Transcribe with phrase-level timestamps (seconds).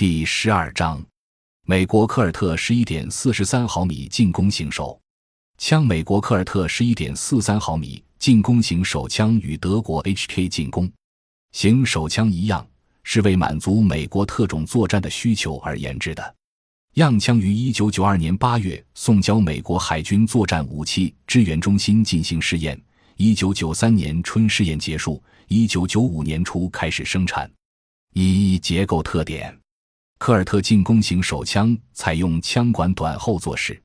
[0.00, 0.98] 第十二章，
[1.66, 4.98] 美国科尔特十一点四十三毫米进攻型手
[5.58, 5.84] 枪。
[5.84, 10.90] 美国科尔特十一点四三毫米进攻型手枪与德国 HK 进攻
[11.52, 12.66] 型手枪一样，
[13.02, 16.34] 是为满足美国特种作战的需求而研制的。
[16.94, 22.80] 样枪于一九九二年八月送交美国海军作战武器支援中心进行试验，
[23.18, 27.52] 一九九三年春试验结束，一九九五年初开始生产。
[28.14, 29.54] 一结构特点。
[30.20, 33.82] 科尔特进攻型手枪采用枪管短后座式，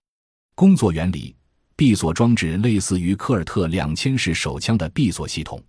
[0.53, 1.33] 工作原理：
[1.77, 5.63] 闭锁装置类似于科尔特两千式手枪的闭锁系统。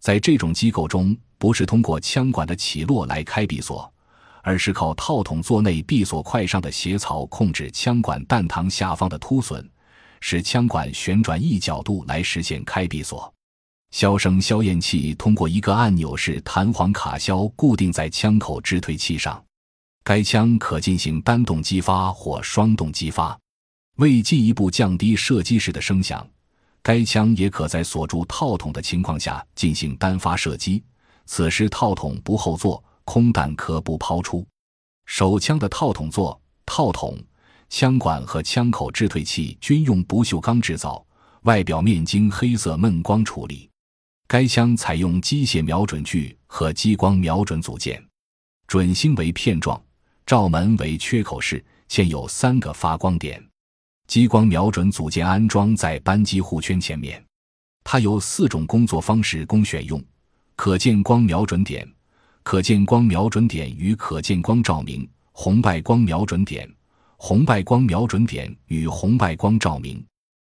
[0.00, 3.88] 在这种机构中，不是通过枪管的起落来开闭锁，
[4.42, 9.64] 而是靠套筒座内闭锁块上的斜槽控制枪管弹膛下方的凸损，
[10.20, 13.32] 使枪管旋转一角度来实现开闭锁。
[13.92, 19.40] 消声消焰器通过一个按钮式弹簧卡销固定在枪口支推器上。
[20.02, 23.38] 该枪可进行单动击发或双动击发。
[23.96, 26.26] 为进一步降低射击时的声响，
[26.82, 30.82] 该枪也可在锁住套筒的情况下进行单发射击。
[31.26, 34.46] 此时套筒不后座，空弹可不抛出。
[35.04, 37.18] 手枪的套筒座、套筒、
[37.68, 41.04] 枪管和枪口制退器均用不锈钢制造，
[41.42, 43.68] 外表面经黑色闷光处理。
[44.26, 48.02] 该枪采用机械瞄准具和激光瞄准组件，
[48.66, 49.80] 准星为片状。
[50.30, 53.44] 罩门为缺口式，现有三个发光点，
[54.06, 57.20] 激光瞄准组件安装在扳机护圈前面。
[57.82, 60.00] 它有四种工作方式供选用：
[60.54, 61.84] 可见光瞄准点、
[62.44, 66.72] 可见光瞄准点与可见光照明、红外光瞄准点、
[67.16, 70.00] 红外光瞄准点与红外光照明。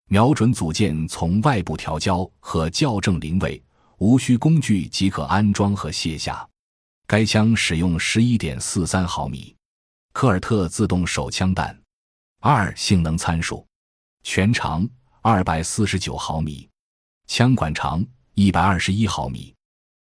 [0.08, 3.62] 瞄准组件从外部调焦和校正临位，
[3.98, 6.44] 无需工具即可安装和卸下。
[7.06, 9.54] 该枪使用十一点四三毫米。
[10.12, 11.80] 科尔特自动手枪弹，
[12.40, 13.64] 二性能参数：
[14.22, 14.86] 全长
[15.22, 16.68] 二百四十九毫米，
[17.26, 18.04] 枪管长
[18.34, 19.54] 一百二十一毫米，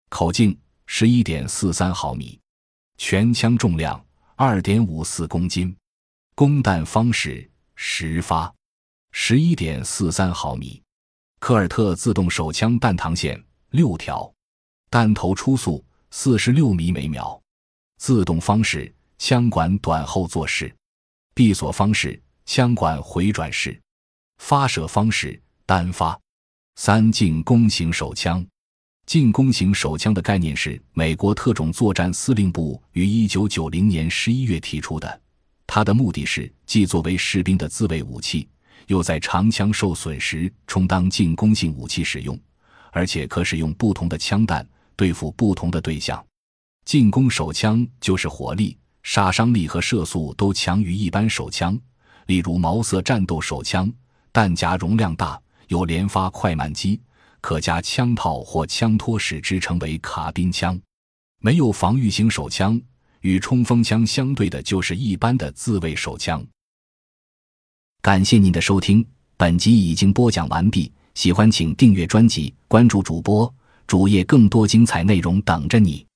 [0.09, 2.41] 口径十一点四三毫米，
[2.97, 4.03] 全枪重量
[4.35, 5.77] 二点五四公斤，
[6.35, 8.53] 供弹方式十发，
[9.13, 10.83] 十一点四三毫米。
[11.39, 13.41] 科尔特自动手枪弹膛线
[13.71, 14.33] 六条，
[14.91, 17.41] 弹头初速四十六米每秒，
[17.99, 18.93] 自动方式。
[19.19, 20.75] 枪管短后坐式，
[21.35, 23.79] 闭锁方式枪管回转式，
[24.39, 26.19] 发射方式单发。
[26.77, 28.47] 三进攻型手枪，
[29.05, 35.21] 进攻型手枪的概念是美国特种作战司令部于一九九零年十一月提出的。
[35.67, 38.49] 它的目的是既作为士兵的自卫武器，
[38.87, 42.39] 又在长枪受损时充当进攻性武器使用，
[42.93, 44.65] 而且可使用不同的枪弹
[44.95, 46.25] 对付不同的对象。
[46.85, 48.79] 进攻手枪就是火力。
[49.03, 51.79] 杀伤力和射速都强于一般手枪，
[52.27, 53.91] 例如毛瑟战斗手枪，
[54.33, 57.01] 弹夹容量大，有连发快慢机，
[57.41, 60.79] 可加枪套或枪托使之成为卡宾枪。
[61.41, 62.81] 没有防御型手枪，
[63.21, 66.45] 与冲锋枪相对的就是一般的自卫手枪。
[68.03, 70.93] 感谢您的收听，本集已经播讲完毕。
[71.15, 73.53] 喜欢请订阅专辑，关注主播
[73.87, 76.08] 主页，更多精彩内容等着你。